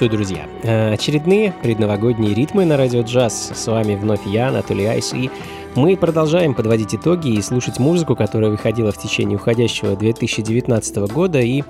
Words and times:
Приветствую, 0.00 0.24
друзья! 0.24 0.48
Э, 0.62 0.94
очередные 0.94 1.52
предновогодние 1.62 2.32
ритмы 2.32 2.64
на 2.64 2.78
радио 2.78 3.02
джаз. 3.02 3.52
С 3.54 3.66
вами 3.66 3.96
вновь 3.96 4.24
я, 4.24 4.48
Анатолий 4.48 4.86
Айс, 4.86 5.12
и 5.12 5.30
мы 5.76 5.94
продолжаем 5.94 6.54
подводить 6.54 6.94
итоги 6.94 7.28
и 7.28 7.42
слушать 7.42 7.78
музыку, 7.78 8.16
которая 8.16 8.50
выходила 8.50 8.92
в 8.92 8.96
течение 8.96 9.36
уходящего 9.36 9.94
2019 9.94 10.96
года 11.12 11.38
и 11.40 11.64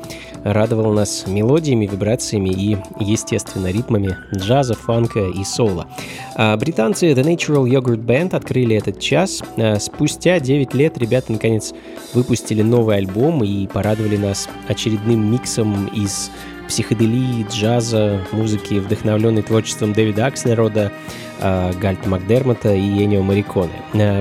радовала 0.44 0.94
нас 0.94 1.24
мелодиями, 1.26 1.86
вибрациями 1.86 2.50
и, 2.50 2.76
естественно, 3.00 3.66
ритмами 3.66 4.16
джаза, 4.32 4.74
фанка 4.74 5.26
и 5.26 5.42
соло. 5.42 5.88
А 6.36 6.56
британцы 6.56 7.10
The 7.10 7.24
Natural 7.24 7.68
Yogurt 7.68 8.04
Band 8.04 8.36
открыли 8.36 8.76
этот 8.76 9.00
час. 9.00 9.42
А 9.56 9.80
спустя 9.80 10.38
9 10.38 10.72
лет 10.74 10.96
ребята, 10.98 11.32
наконец, 11.32 11.74
выпустили 12.14 12.62
новый 12.62 12.96
альбом 12.96 13.42
и 13.42 13.66
порадовали 13.66 14.16
нас 14.16 14.48
очередным 14.68 15.32
миксом 15.32 15.88
из 15.88 16.30
психоделии, 16.70 17.44
джаза, 17.50 18.20
музыки, 18.30 18.74
вдохновленной 18.74 19.42
творчеством 19.42 19.92
Дэвида 19.92 20.26
Акснерода, 20.26 20.92
э, 21.40 21.72
Гальта 21.80 22.08
Макдермота 22.08 22.72
и 22.72 23.04
Энио 23.04 23.22
Мариконе. 23.22 23.72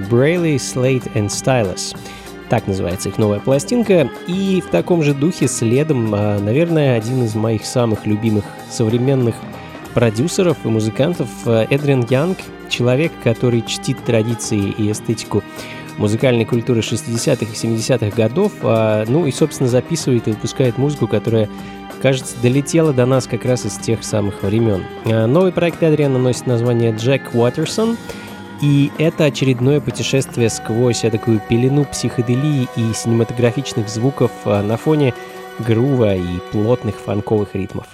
Брейли, 0.10 0.58
Слейт 0.58 1.06
и 1.16 1.20
Stylus. 1.20 1.96
Так 2.50 2.66
называется 2.66 3.10
их 3.10 3.20
новая 3.20 3.40
пластинка. 3.40 4.10
И 4.28 4.64
в 4.66 4.72
таком 4.72 5.04
же 5.04 5.14
духе 5.14 5.48
следом, 5.48 6.14
э, 6.16 6.40
наверное, 6.40 6.98
один 6.98 7.24
из 7.24 7.36
моих 7.36 7.66
самых 7.68 8.08
любимых 8.08 8.46
современных 8.72 9.36
продюсеров 9.94 10.58
и 10.64 10.70
музыкантов 10.70 11.30
э, 11.46 11.68
Эдриан 11.70 12.04
Янг, 12.10 12.40
человек, 12.68 13.12
который 13.24 13.62
чтит 13.62 14.04
традиции 14.04 14.74
и 14.76 14.92
эстетику 14.92 15.44
музыкальной 16.00 16.46
культуры 16.46 16.80
60-х 16.80 17.46
и 17.46 17.56
70-х 17.56 18.16
годов, 18.16 18.54
ну 18.62 19.26
и, 19.26 19.32
собственно, 19.34 19.68
записывает 19.68 20.30
и 20.30 20.32
выпускает 20.32 20.78
музыку, 20.78 21.08
которая 21.08 21.50
кажется, 22.02 22.36
долетела 22.42 22.94
до 22.94 23.06
нас 23.06 23.28
как 23.28 23.46
раз 23.46 23.66
из 23.66 23.78
тех 23.78 24.04
самых 24.04 24.44
времен. 24.44 24.84
А, 25.06 25.28
новый 25.28 25.52
проект 25.52 25.84
Адриана 25.84 26.18
носит 26.18 26.48
название 26.48 26.96
Джек 26.96 27.34
Уотерсон, 27.34 27.98
и 28.62 28.92
это 28.98 29.26
очередное 29.26 29.80
путешествие 29.80 30.50
сквозь 30.50 31.02
такую 31.02 31.40
пелену 31.48 31.86
психоделии 31.86 32.68
и 32.76 32.94
синематографичных 32.94 33.88
звуков 33.90 34.32
а, 34.46 34.62
на 34.62 34.78
фоне 34.78 35.14
грува 35.60 36.16
и 36.16 36.40
плотных 36.52 36.96
фанковых 36.96 37.56
ритмов. 37.56 37.88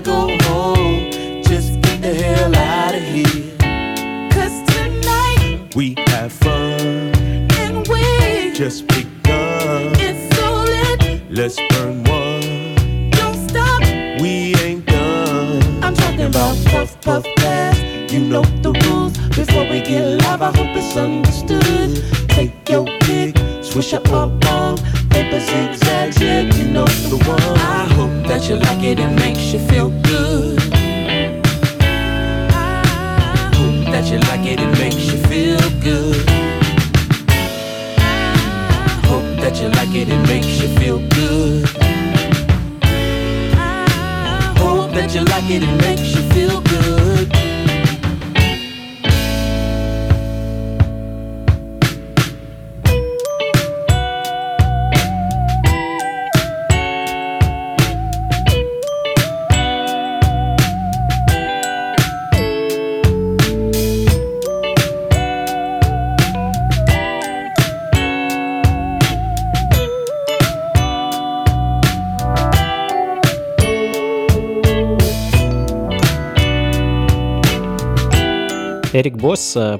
Go? 0.00 0.37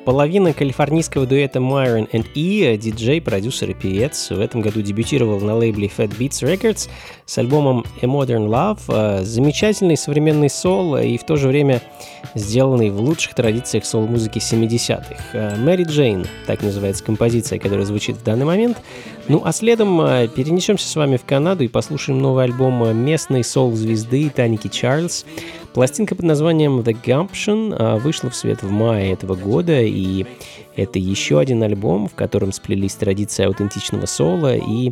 Половина 0.08 0.54
калифорнийского 0.54 1.26
дуэта 1.26 1.58
Myron 1.58 2.10
and 2.12 2.28
E, 2.34 2.78
диджей, 2.78 3.20
продюсер 3.20 3.68
и 3.72 3.74
певец, 3.74 4.30
в 4.30 4.40
этом 4.40 4.62
году 4.62 4.80
дебютировал 4.80 5.38
на 5.38 5.54
лейбле 5.54 5.90
Fat 5.94 6.16
Beats 6.16 6.42
Records 6.42 6.88
с 7.26 7.36
альбомом 7.36 7.84
A 8.00 8.06
Modern 8.06 8.48
Love. 8.48 8.80
Э, 8.88 9.22
замечательный 9.22 9.98
современный 9.98 10.48
сол 10.48 10.96
и 10.96 11.18
в 11.18 11.24
то 11.24 11.36
же 11.36 11.48
время 11.48 11.82
сделанный 12.34 12.88
в 12.88 12.98
лучших 12.98 13.34
традициях 13.34 13.84
сол-музыки 13.84 14.38
70-х. 14.38 15.56
Мэри 15.58 15.84
Джейн, 15.84 16.24
так 16.46 16.62
называется 16.62 17.04
композиция, 17.04 17.58
которая 17.58 17.84
звучит 17.84 18.16
в 18.16 18.22
данный 18.22 18.46
момент. 18.46 18.78
Ну 19.28 19.42
а 19.44 19.52
следом 19.52 20.00
э, 20.00 20.26
перенесемся 20.28 20.88
с 20.88 20.96
вами 20.96 21.18
в 21.18 21.24
Канаду 21.26 21.64
и 21.64 21.68
послушаем 21.68 22.18
новый 22.18 22.44
альбом 22.44 22.96
местной 22.96 23.44
сол-звезды 23.44 24.30
Таники 24.30 24.68
Чарльз. 24.68 25.26
Пластинка 25.78 26.16
под 26.16 26.24
названием 26.24 26.80
The 26.80 26.96
Gumption 27.04 27.72
а, 27.78 27.98
вышла 27.98 28.30
в 28.30 28.34
свет 28.34 28.64
в 28.64 28.70
мае 28.72 29.12
этого 29.12 29.36
года, 29.36 29.80
и 29.80 30.26
это 30.74 30.98
еще 30.98 31.38
один 31.38 31.62
альбом, 31.62 32.08
в 32.08 32.16
котором 32.16 32.50
сплелись 32.50 32.94
традиции 32.94 33.44
аутентичного 33.44 34.06
соло 34.06 34.56
и, 34.56 34.90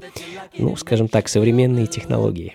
ну, 0.56 0.76
скажем 0.76 1.08
так, 1.08 1.26
современные 1.26 1.88
технологии. 1.88 2.54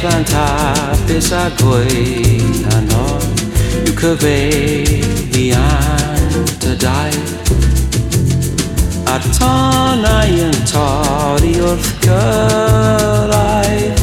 vai 0.00 0.24
a 0.34 0.96
pesagoi 1.06 2.40
na 2.62 2.80
no 2.88 3.04
you 3.84 3.92
cave 3.94 4.38
the 5.32 5.44
to 6.60 6.76
die 6.76 7.18
at 9.14 9.24
tona 9.38 10.16
yn 10.44 10.56
torri 10.70 11.54
wrth 11.60 11.90
gyrraedd 12.04 14.00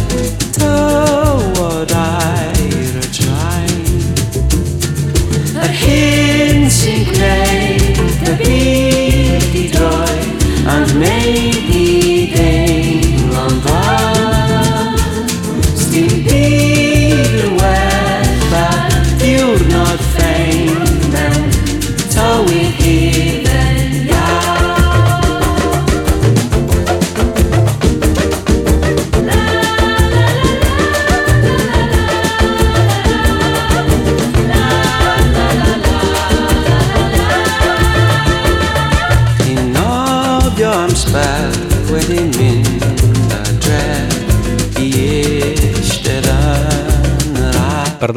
tywod 0.58 1.94
air 2.02 2.94
y 3.02 3.08
traed. 3.18 4.18
Yr 5.64 5.74
hyn 5.82 6.70
sy'n 6.80 7.02
gwneud 7.10 7.59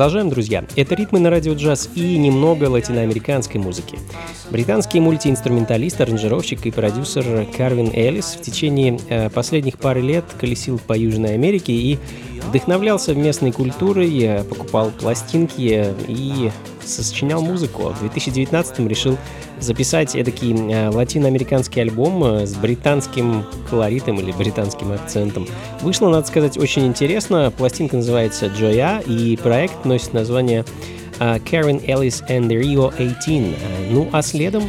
Продолжаем, 0.02 0.30
друзья. 0.30 0.64
Это 0.74 0.96
ритмы 0.96 1.20
на 1.20 1.30
радио 1.30 1.54
джаз 1.54 1.88
и 1.94 2.18
немного 2.18 2.64
латиноамериканской 2.64 3.60
музыки. 3.60 4.00
Британский 4.50 4.98
мультиинструменталист, 4.98 6.00
аранжировщик 6.00 6.66
и 6.66 6.72
продюсер 6.72 7.46
Карвин 7.56 7.92
Эллис 7.94 8.36
в 8.36 8.42
течение 8.42 8.98
э, 9.08 9.30
последних 9.30 9.78
пары 9.78 10.00
лет 10.00 10.24
колесил 10.40 10.80
по 10.80 10.98
Южной 10.98 11.34
Америке 11.34 11.72
и 11.72 12.00
вдохновлялся 12.48 13.14
местной 13.14 13.52
культурой, 13.52 14.18
э, 14.24 14.42
покупал 14.42 14.90
пластинки 14.90 15.94
и 16.08 16.50
сочинял 16.84 17.42
музыку. 17.42 17.88
В 17.90 18.00
2019 18.00 18.78
решил 18.80 19.18
записать 19.60 20.14
эдакий 20.16 20.54
э, 20.54 20.88
латиноамериканский 20.88 21.82
альбом 21.82 22.24
э, 22.24 22.46
с 22.46 22.54
британским 22.54 23.44
колоритом 23.68 24.20
или 24.20 24.32
британским 24.32 24.92
акцентом. 24.92 25.46
Вышло, 25.80 26.08
надо 26.08 26.26
сказать, 26.26 26.58
очень 26.58 26.86
интересно. 26.86 27.52
Пластинка 27.56 27.96
называется 27.96 28.46
«Джоя», 28.46 29.00
и 29.00 29.36
проект 29.36 29.84
носит 29.84 30.12
название 30.12 30.64
Karen 31.18 31.84
Ellis 31.86 32.26
and 32.28 32.48
Rio 32.48 32.90
18. 32.98 33.56
Ну 33.90 34.08
а 34.12 34.22
следом 34.22 34.64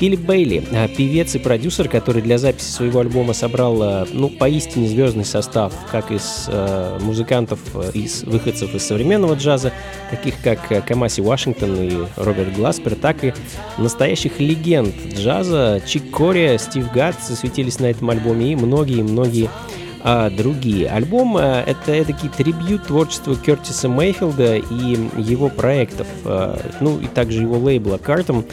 Филипп 0.00 0.20
Бейли, 0.20 0.64
а, 0.72 0.88
певец 0.88 1.34
и 1.34 1.38
продюсер, 1.38 1.86
который 1.86 2.22
для 2.22 2.38
записи 2.38 2.70
своего 2.70 3.00
альбома 3.00 3.34
собрал, 3.34 3.82
а, 3.82 4.06
ну, 4.10 4.30
поистине 4.30 4.88
звездный 4.88 5.26
состав, 5.26 5.74
как 5.92 6.10
из 6.10 6.46
э, 6.48 6.98
музыкантов, 7.02 7.58
из 7.92 8.22
выходцев 8.22 8.74
из 8.74 8.82
современного 8.82 9.34
джаза, 9.34 9.74
таких 10.10 10.40
как 10.42 10.86
Камаси 10.86 11.20
Вашингтон 11.20 11.76
и 11.82 11.92
Роберт 12.16 12.56
Гласпер, 12.56 12.94
так 12.94 13.24
и 13.24 13.34
настоящих 13.76 14.40
легенд 14.40 14.94
джаза. 15.14 15.82
Чик 15.86 16.10
Кори, 16.10 16.56
Стив 16.56 16.90
Гатс 16.92 17.28
засветились 17.28 17.78
на 17.78 17.86
этом 17.86 18.08
альбоме 18.08 18.52
и 18.52 18.56
многие-многие 18.56 19.50
а 20.02 20.30
другие. 20.30 20.88
Альбом 20.88 21.36
э,— 21.36 21.64
это 21.66 21.92
эдакий 21.92 22.28
трибют 22.28 22.86
творчеству 22.86 23.36
Кертиса 23.36 23.88
Мейфилда 23.88 24.56
и 24.56 24.98
его 25.16 25.48
проектов, 25.48 26.06
э, 26.24 26.56
ну 26.80 26.98
и 27.00 27.06
также 27.06 27.42
его 27.42 27.58
лейбла 27.58 27.98
Картом. 27.98 28.44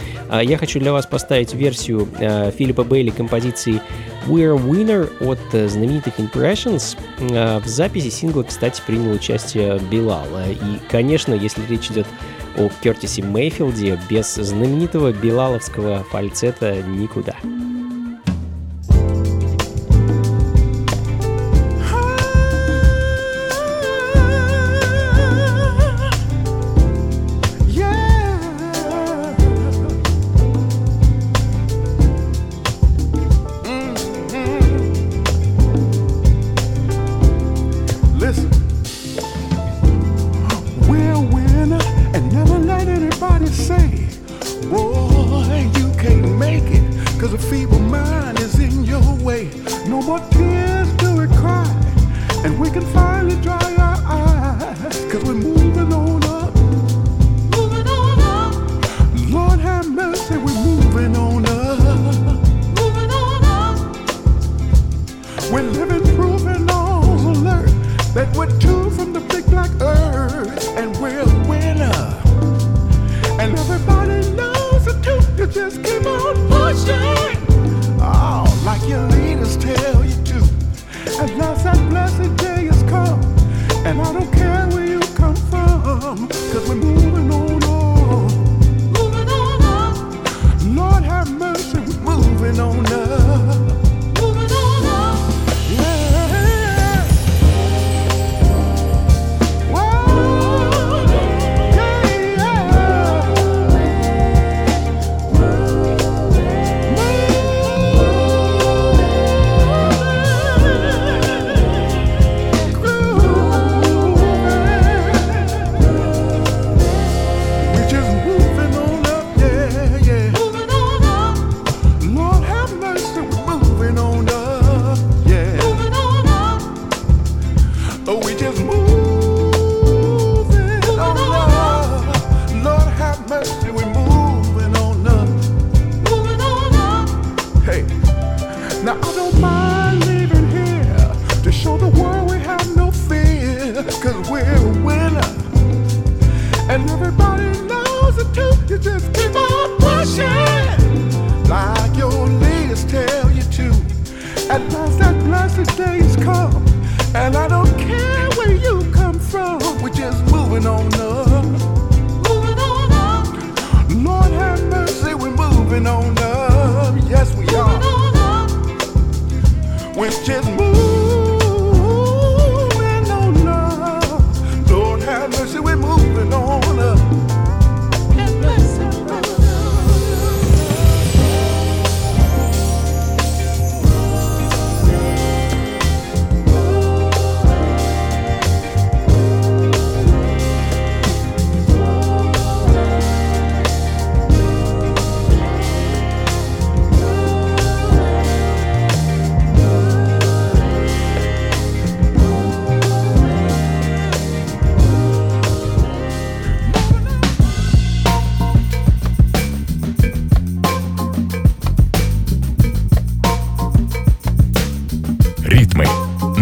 Я 0.41 0.57
хочу 0.57 0.79
для 0.79 0.91
вас 0.91 1.05
поставить 1.05 1.53
версию 1.53 2.07
э, 2.19 2.51
Филиппа 2.51 2.83
Бейли 2.83 3.11
композиции 3.11 3.81
We're 4.27 4.57
Winner 4.57 5.09
от 5.23 5.39
знаменитых 5.69 6.19
Impressions. 6.19 6.97
В 7.19 7.65
записи 7.65 8.09
сингла, 8.09 8.43
кстати, 8.43 8.81
принял 8.85 9.13
участие 9.13 9.79
Билал. 9.89 10.27
И, 10.49 10.79
конечно, 10.89 11.33
если 11.33 11.65
речь 11.67 11.89
идет 11.89 12.07
о 12.57 12.69
Кертисе 12.83 13.23
Мейфилде, 13.23 13.97
без 14.09 14.35
знаменитого 14.35 15.13
билаловского 15.13 16.03
фальцета 16.03 16.81
никуда. 16.81 17.35
which 17.43 17.76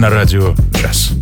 на 0.06 0.12
радио 0.12 0.54
«Джаз». 0.72 1.14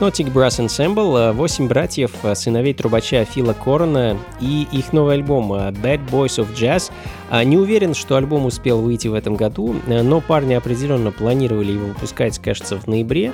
Hypnotic 0.00 0.32
Brass 0.32 0.64
Ensemble, 0.64 1.32
восемь 1.32 1.68
братьев, 1.68 2.12
э, 2.22 2.34
сыновей 2.34 2.72
трубача 2.72 3.22
Фила 3.26 3.52
Корона 3.52 4.16
и 4.40 4.66
их 4.72 4.94
новый 4.94 5.16
альбом 5.16 5.52
э, 5.52 5.72
Bad 5.72 6.08
Boys 6.08 6.42
of 6.42 6.54
Jazz. 6.54 6.90
А, 7.28 7.44
не 7.44 7.58
уверен, 7.58 7.92
что 7.92 8.16
альбом 8.16 8.46
успел 8.46 8.80
выйти 8.80 9.08
в 9.08 9.14
этом 9.14 9.36
году, 9.36 9.76
э, 9.86 10.00
но 10.00 10.22
парни 10.22 10.54
определенно 10.54 11.12
планировали 11.12 11.72
его 11.72 11.88
выпускать, 11.88 12.38
кажется, 12.38 12.78
в 12.80 12.86
ноябре. 12.86 13.32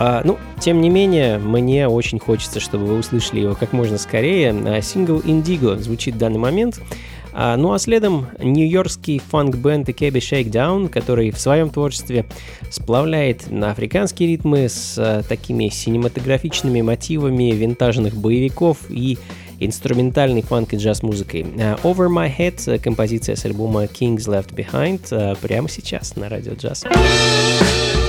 А, 0.00 0.22
ну, 0.24 0.38
тем 0.58 0.80
не 0.80 0.90
менее, 0.90 1.38
мне 1.38 1.86
очень 1.86 2.18
хочется, 2.18 2.58
чтобы 2.58 2.86
вы 2.86 2.98
услышали 2.98 3.38
его 3.38 3.54
как 3.54 3.72
можно 3.72 3.96
скорее. 3.96 4.82
Сингл 4.82 5.20
Indigo 5.20 5.78
звучит 5.78 6.16
в 6.16 6.18
данный 6.18 6.40
момент. 6.40 6.80
А, 7.32 7.56
ну 7.56 7.72
а 7.72 7.78
следом 7.78 8.26
нью-йоркский 8.38 9.18
фанк-бенд 9.18 9.88
Kebi 9.88 10.18
Shakedown, 10.18 10.88
который 10.88 11.30
в 11.30 11.40
своем 11.40 11.70
творчестве 11.70 12.26
сплавляет 12.70 13.50
на 13.50 13.70
африканские 13.70 14.30
ритмы 14.30 14.68
с 14.68 14.96
а, 14.98 15.22
такими 15.22 15.68
синематографичными 15.68 16.80
мотивами 16.82 17.52
винтажных 17.52 18.14
боевиков 18.14 18.78
и 18.88 19.18
инструментальной 19.58 20.42
фанк 20.42 20.74
и 20.74 20.76
джаз-музыкой. 20.76 21.46
А, 21.58 21.76
Over 21.82 22.08
My 22.08 22.30
Head, 22.36 22.78
композиция 22.80 23.36
с 23.36 23.44
альбома 23.44 23.84
Kings 23.84 24.26
Left 24.26 24.54
Behind, 24.54 25.36
прямо 25.40 25.68
сейчас 25.68 26.16
на 26.16 26.28
радио 26.28 26.54
джаз. 26.54 26.84
От 26.84 28.01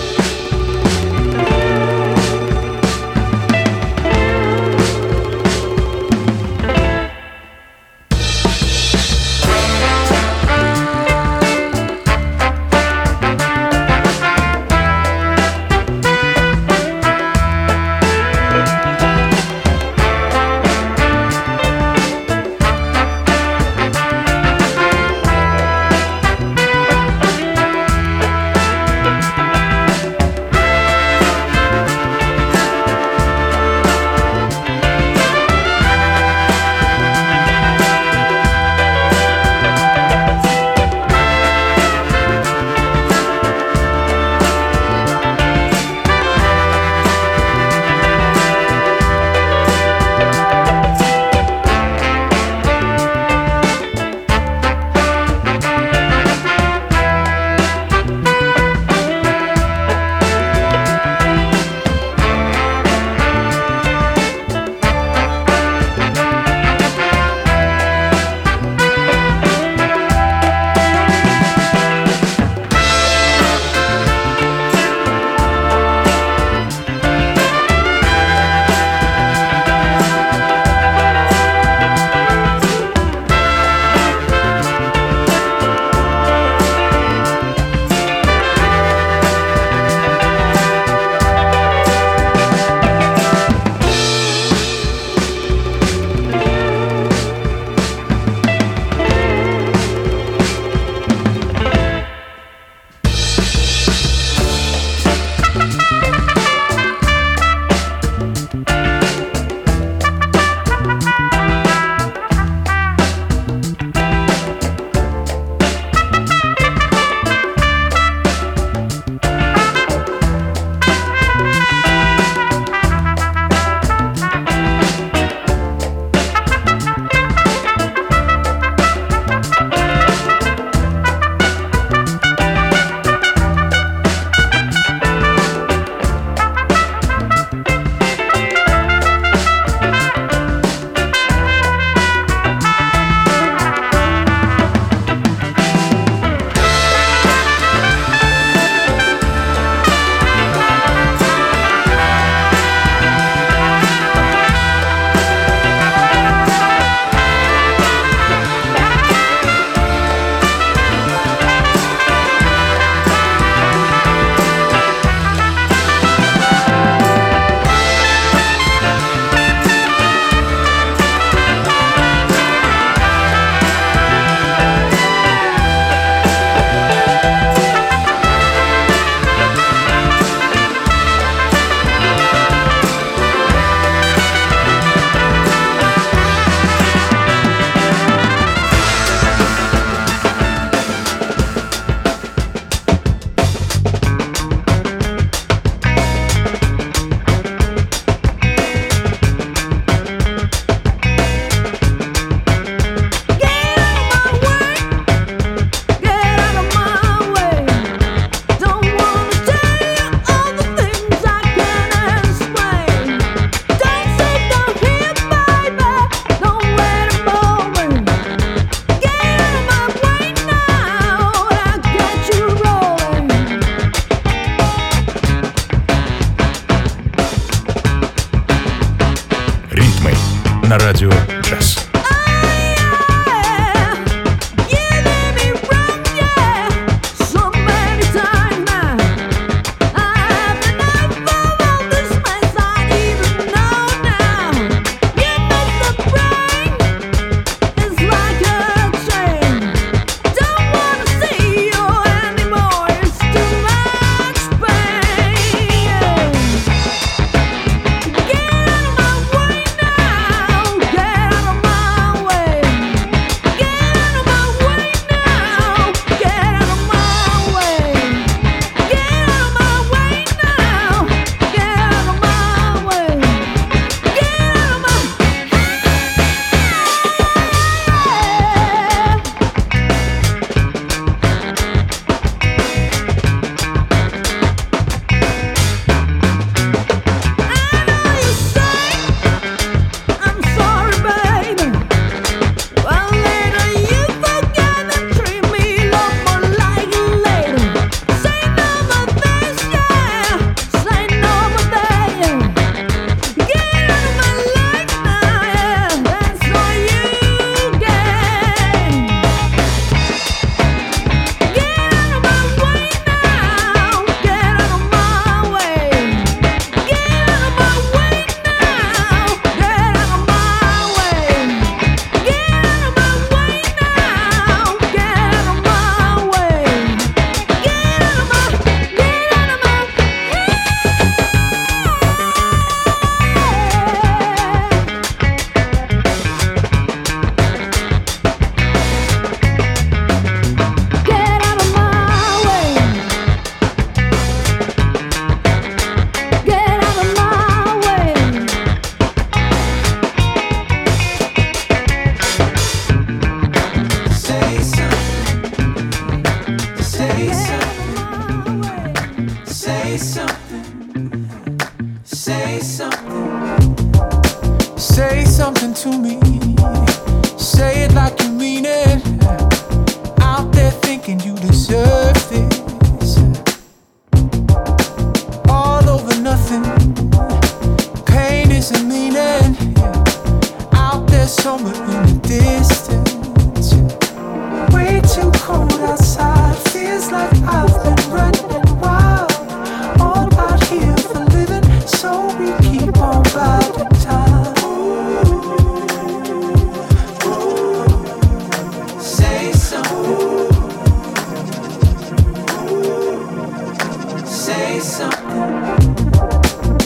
something, 404.94 405.96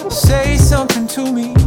say 0.09 0.55
something 0.55 1.07
to 1.07 1.29
me. 1.29 1.66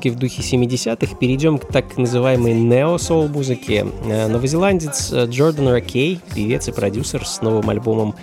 фанк-музыки 0.00 0.08
в 0.08 0.16
духе 0.16 0.42
70-х 0.42 1.16
перейдем 1.16 1.58
к 1.58 1.66
так 1.66 1.96
называемой 1.96 2.54
нео-соул 2.54 3.28
музыке. 3.28 3.86
Э, 4.04 4.28
новозеландец 4.28 5.12
э, 5.12 5.26
Джордан 5.26 5.68
Ракей, 5.68 6.20
певец 6.34 6.68
и 6.68 6.72
продюсер 6.72 7.26
с 7.26 7.42
новым 7.42 7.68
альбомом 7.70 8.14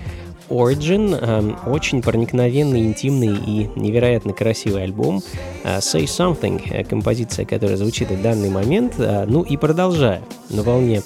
Origin. 0.49 1.17
Э, 1.19 1.69
очень 1.69 2.01
проникновенный, 2.01 2.85
интимный 2.85 3.35
и 3.35 3.69
невероятно 3.75 4.33
красивый 4.33 4.83
альбом. 4.83 5.21
Say 5.63 6.05
Something, 6.05 6.85
композиция, 6.85 7.45
которая 7.45 7.77
звучит 7.77 8.09
в 8.09 8.21
данный 8.21 8.49
момент. 8.49 8.95
Ну 8.97 9.43
и 9.43 9.57
продолжая 9.57 10.21
на 10.49 10.63
волне 10.63 11.01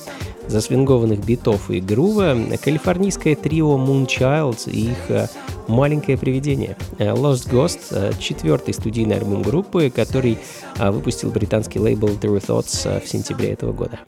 засвингованных 0.47 1.25
битов 1.25 1.69
и 1.71 1.79
грува, 1.79 2.37
калифорнийское 2.61 3.35
трио 3.35 3.77
Moonchild 3.77 4.69
и 4.69 4.91
их 4.91 5.29
«Маленькое 5.71 6.17
привидение». 6.17 6.75
Э, 6.99 7.13
Lost 7.13 7.49
Ghost 7.49 7.79
э,— 7.91 8.11
четвертый 8.19 8.73
студийный 8.73 9.15
альбом 9.15 9.41
группы, 9.41 9.89
который 9.89 10.37
э, 10.77 10.91
выпустил 10.91 11.31
британский 11.31 11.79
лейбл 11.79 12.09
True 12.09 12.45
Thoughts 12.45 12.99
в 12.99 13.07
сентябре 13.07 13.51
этого 13.51 13.71
года. 13.71 13.99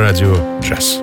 Радио 0.00 0.60
«Джаз». 0.60 0.99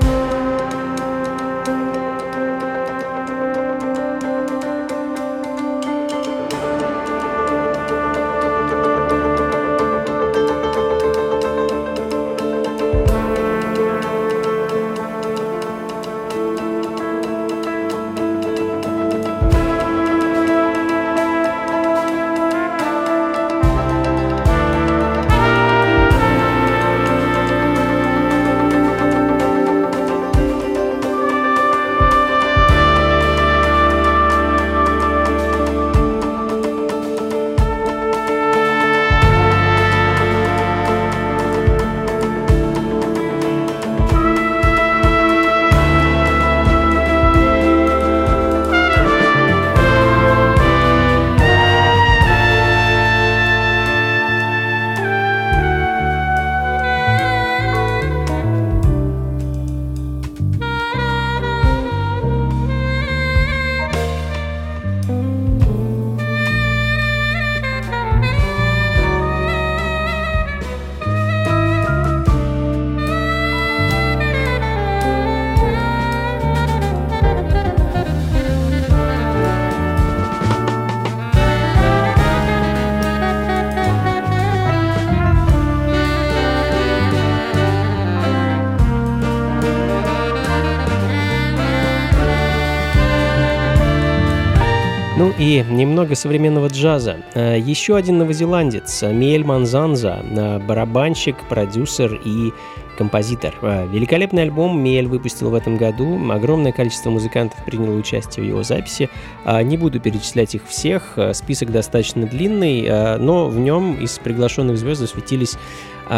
Немного 95.77 96.15
современного 96.15 96.67
джаза. 96.67 97.17
Э, 97.33 97.57
еще 97.57 97.95
один 97.95 98.17
новозеландец, 98.17 99.03
Миэль 99.03 99.45
Манзанза, 99.45 100.19
э, 100.23 100.59
барабанщик, 100.59 101.37
продюсер 101.47 102.19
и 102.25 102.51
композитор. 102.97 103.53
Э, 103.61 103.87
великолепный 103.87 104.41
альбом 104.41 104.81
Миэль 104.81 105.07
выпустил 105.07 105.51
в 105.51 105.53
этом 105.53 105.77
году. 105.77 106.19
Огромное 106.31 106.71
количество 106.71 107.11
музыкантов 107.11 107.63
приняло 107.63 107.95
участие 107.95 108.43
в 108.45 108.47
его 108.49 108.63
записи. 108.63 109.09
Не 109.45 109.77
буду 109.77 109.99
перечислять 109.99 110.55
их 110.55 110.67
всех, 110.67 111.17
список 111.33 111.71
достаточно 111.71 112.25
длинный, 112.25 113.17
но 113.19 113.47
в 113.47 113.57
нем 113.59 113.93
из 113.95 114.17
приглашенных 114.17 114.77
звезд 114.77 114.99
засветились 114.99 115.57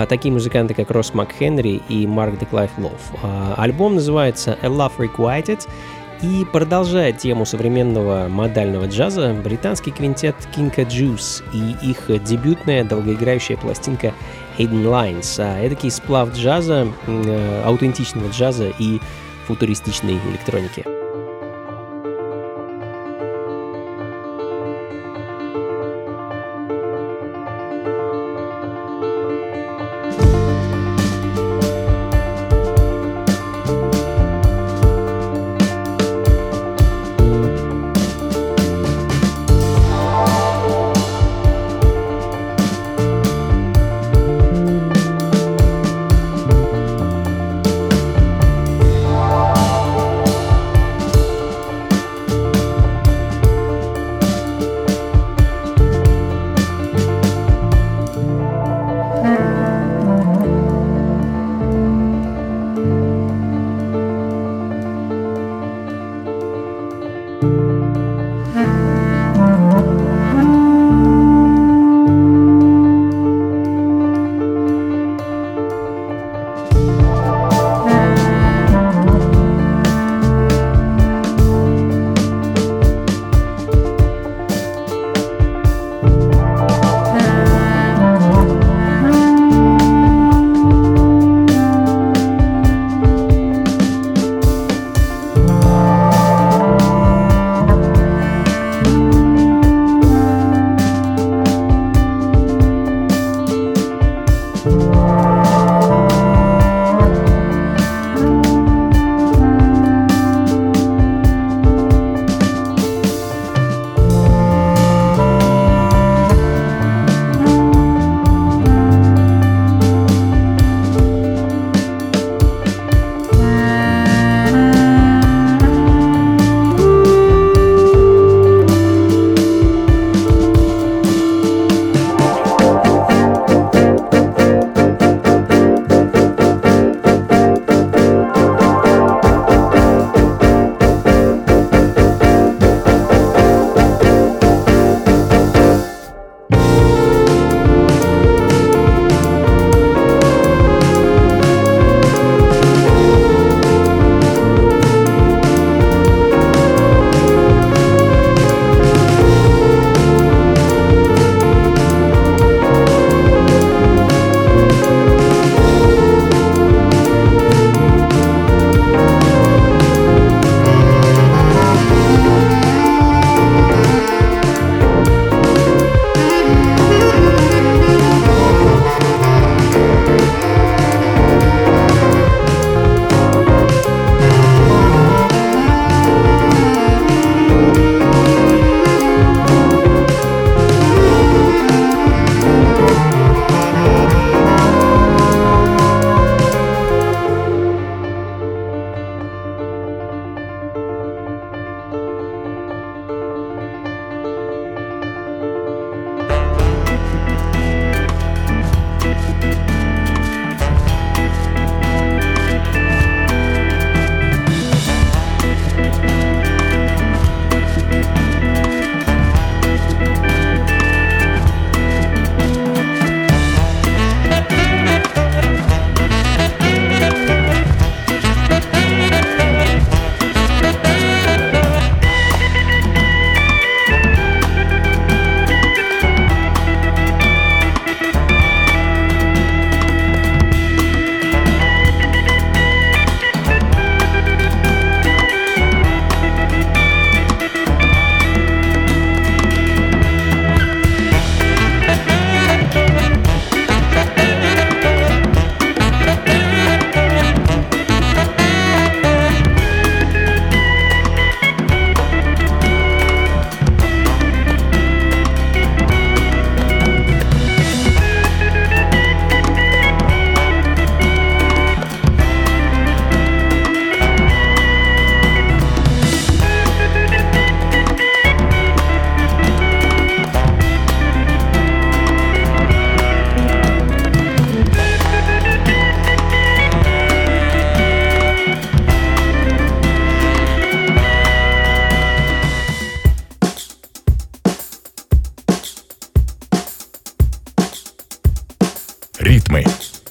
такие 0.07 0.31
музыканты, 0.31 0.73
как 0.73 0.89
Росс 0.91 1.13
МакХенри 1.13 1.81
и 1.89 2.07
Марк 2.07 2.39
Деклайф 2.39 2.71
Лов. 2.77 3.01
Альбом 3.57 3.95
называется 3.95 4.57
A 4.61 4.67
Love 4.67 4.93
Requited, 4.97 5.67
и 6.21 6.45
продолжая 6.45 7.13
тему 7.13 7.45
современного 7.45 8.27
модального 8.27 8.85
джаза, 8.85 9.33
британский 9.33 9.91
квинтет 9.91 10.35
Kinka 10.55 10.85
Juice 10.85 11.43
и 11.53 11.89
их 11.89 12.23
дебютная 12.23 12.83
долгоиграющая 12.83 13.57
пластинка 13.57 14.13
Hidden 14.57 14.83
Lines, 14.83 15.35
а 15.39 15.59
эдакий 15.59 15.91
сплав 15.91 16.33
джаза, 16.33 16.87
э, 17.07 17.61
аутентичного 17.63 18.29
джаза 18.29 18.71
и 18.79 18.99
футуристичной 19.47 20.19
электроники. 20.29 20.98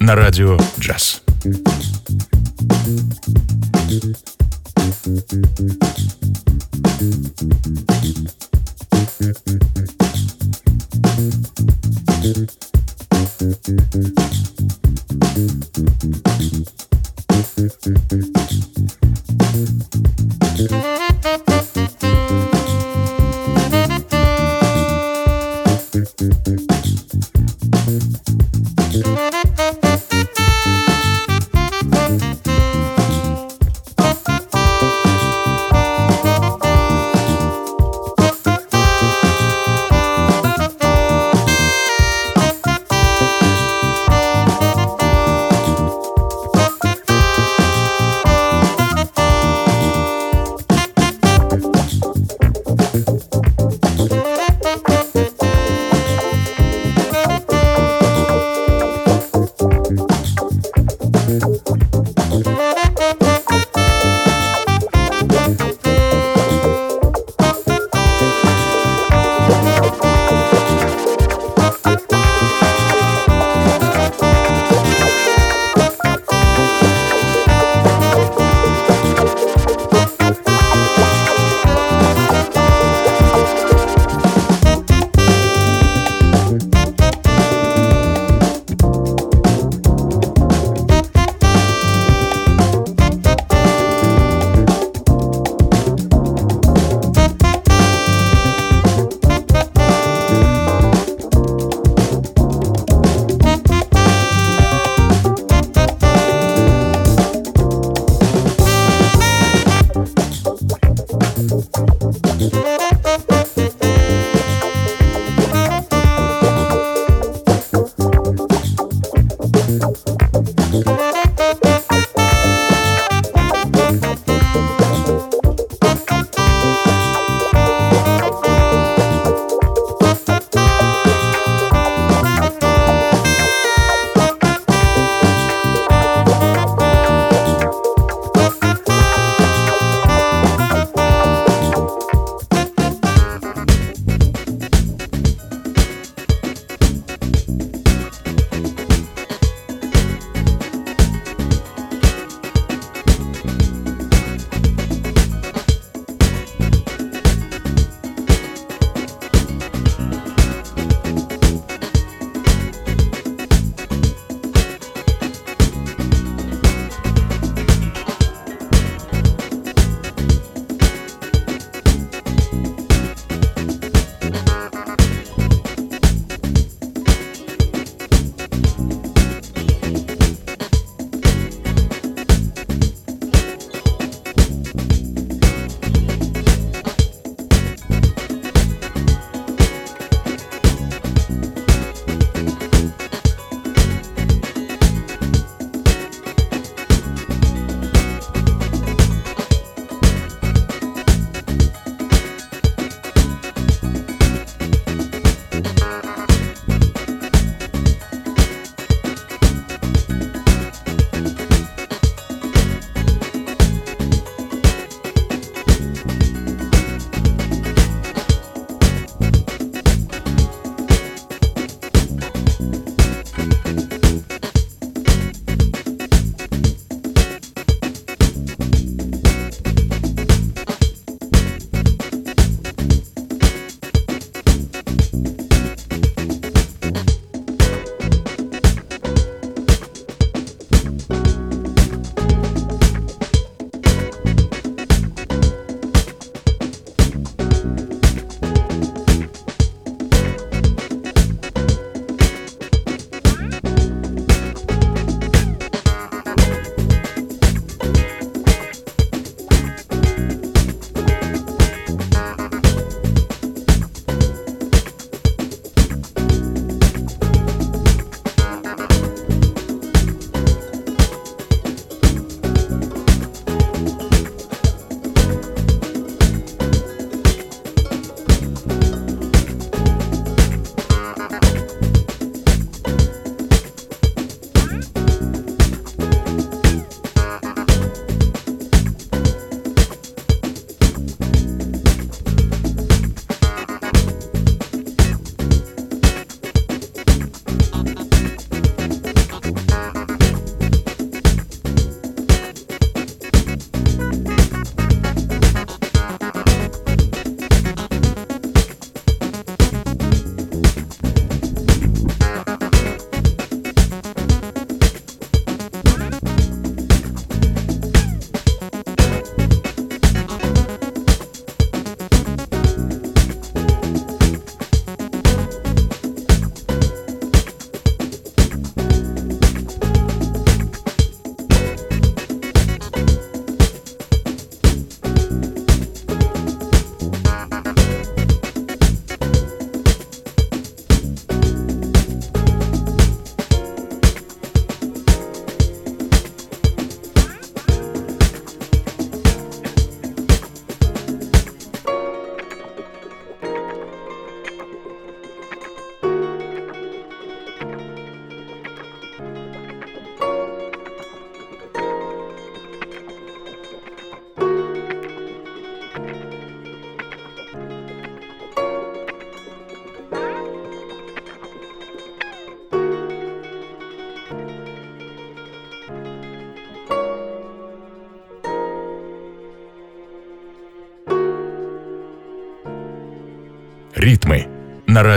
На 0.09 0.15
радио 0.15 0.57
«Джаз». 0.81 1.21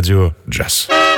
На 0.02 0.34
радио 0.48 1.11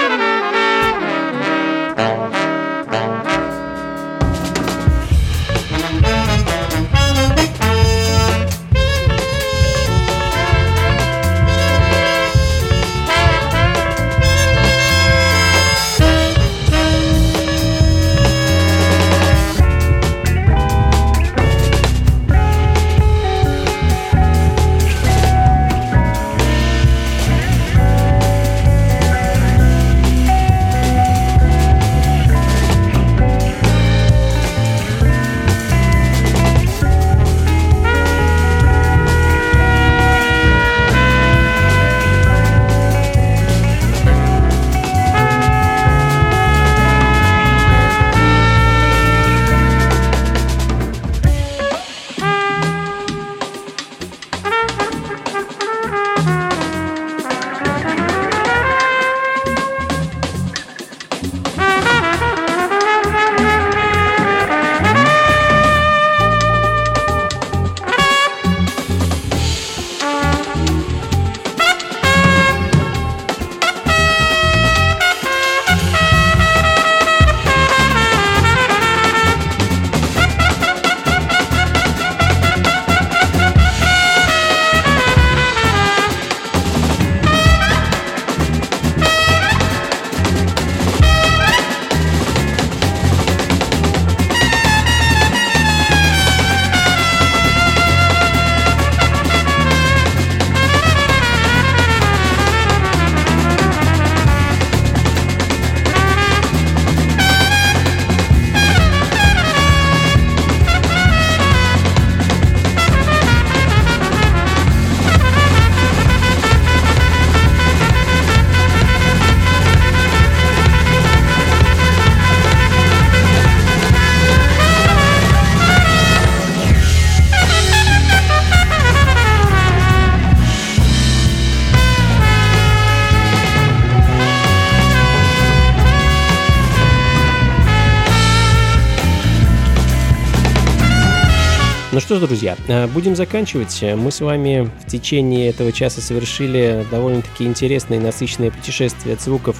что 142.13 142.19
ж, 142.19 142.27
друзья, 142.27 142.55
э, 142.67 142.85
будем 142.85 143.15
заканчивать. 143.15 143.83
Мы 143.97 144.11
с 144.11 144.21
вами 144.21 144.69
в 144.85 144.87
течение 144.87 145.49
этого 145.49 145.71
часа 145.71 145.99
совершили 145.99 146.85
довольно-таки 146.91 147.43
интересное 147.43 147.97
и 147.97 148.01
насыщенное 148.01 148.51
путешествие 148.51 149.15
от 149.15 149.21
звуков 149.21 149.57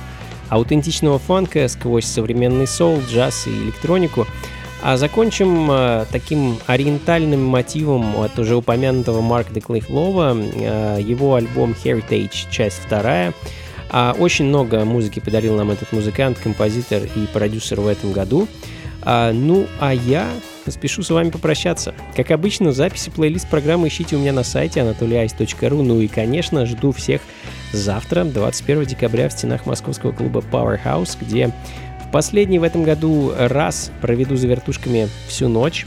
аутентичного 0.49 1.17
фанка 1.17 1.67
сквозь 1.67 2.05
современный 2.05 2.67
соул, 2.67 2.99
джаз 3.09 3.47
и 3.47 3.49
электронику. 3.49 4.27
А 4.83 4.97
закончим 4.97 5.67
э, 5.71 6.05
таким 6.11 6.59
ориентальным 6.67 7.43
мотивом 7.43 8.17
от 8.17 8.37
уже 8.37 8.55
упомянутого 8.55 9.21
Марка 9.21 9.51
Деклейф 9.51 9.89
Лова, 9.89 10.37
э, 10.37 10.99
его 11.01 11.33
альбом 11.33 11.71
Heritage, 11.83 12.51
часть 12.51 12.77
вторая. 12.85 13.33
А 13.89 14.15
очень 14.19 14.45
много 14.45 14.85
музыки 14.85 15.19
подарил 15.19 15.55
нам 15.55 15.71
этот 15.71 15.91
музыкант, 15.91 16.37
композитор 16.37 17.01
и 17.15 17.25
продюсер 17.33 17.81
в 17.81 17.87
этом 17.87 18.11
году. 18.11 18.47
А, 19.01 19.31
ну, 19.33 19.65
а 19.79 19.91
я 19.91 20.29
спешу 20.71 21.03
с 21.03 21.09
вами 21.09 21.29
попрощаться. 21.29 21.93
Как 22.15 22.31
обычно, 22.31 22.71
записи 22.71 23.09
плейлист 23.09 23.49
программы 23.49 23.87
ищите 23.87 24.15
у 24.15 24.19
меня 24.19 24.33
на 24.33 24.43
сайте 24.43 24.79
anatolyice.ru. 24.79 25.81
Ну 25.81 26.01
и, 26.01 26.07
конечно, 26.07 26.65
жду 26.65 26.91
всех 26.91 27.21
завтра, 27.71 28.23
21 28.23 28.85
декабря, 28.85 29.29
в 29.29 29.33
стенах 29.33 29.65
московского 29.65 30.11
клуба 30.11 30.43
Powerhouse, 30.51 31.17
где 31.19 31.47
в 32.05 32.11
последний 32.11 32.59
в 32.59 32.63
этом 32.63 32.83
году 32.83 33.33
раз 33.37 33.91
проведу 34.01 34.35
за 34.35 34.47
вертушками 34.47 35.09
всю 35.27 35.49
ночь 35.49 35.85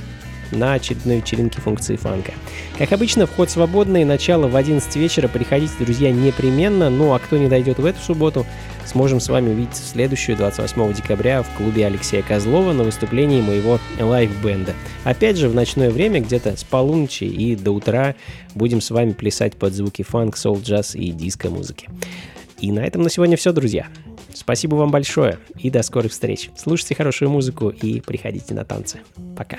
на 0.53 0.75
очередной 0.75 1.17
вечеринке 1.17 1.61
функции 1.61 1.97
фанка. 1.97 2.33
Как 2.79 2.93
обычно, 2.93 3.27
вход 3.27 3.51
свободный, 3.51 4.05
начало 4.05 4.49
в 4.49 4.57
11 4.57 4.97
вечера. 4.97 5.29
Приходите, 5.29 5.73
друзья, 5.79 6.11
непременно. 6.11 6.91
Ну 6.91 7.13
а 7.13 7.19
кто 7.19 7.37
не 7.37 7.49
дойдет 7.49 7.79
в 7.79 7.85
эту 7.85 8.01
субботу, 8.01 8.47
сможем 8.85 9.21
с 9.21 9.29
вами 9.29 9.51
увидеть 9.51 9.75
в 9.75 9.87
следующую 9.87 10.37
28 10.37 10.93
декабря 10.93 11.43
в 11.43 11.49
клубе 11.57 11.87
Алексея 11.87 12.23
Козлова 12.23 12.73
на 12.73 12.85
выступлении 12.85 13.41
моего 13.41 13.79
live 13.99 14.26
-бенда. 14.26 14.75
Опять 15.05 15.37
же, 15.37 15.49
в 15.49 15.55
ночное 15.55 15.91
время, 15.91 16.21
где-то 16.21 16.57
с 16.57 16.65
полуночи 16.65 17.25
и 17.25 17.57
до 17.57 17.73
утра 17.73 18.15
будем 18.55 18.81
с 18.81 18.91
вами 18.91 19.13
плясать 19.13 19.57
под 19.57 19.75
звуки 19.75 20.03
фанк, 20.03 20.37
соул, 20.37 20.61
джаз 20.61 20.95
и 20.95 21.11
диско-музыки. 21.11 21.89
И 22.61 22.73
на 22.73 22.81
этом 22.81 23.03
на 23.03 23.11
сегодня 23.11 23.37
все, 23.37 23.53
друзья. 23.53 23.87
Спасибо 24.37 24.75
вам 24.75 24.91
большое 24.91 25.39
и 25.59 25.71
до 25.71 25.83
скорых 25.83 26.13
встреч. 26.13 26.51
Слушайте 26.57 26.95
хорошую 26.95 27.31
музыку 27.31 27.71
и 27.71 28.01
приходите 28.01 28.53
на 28.55 28.67
танцы. 28.67 29.01
Пока. 29.35 29.59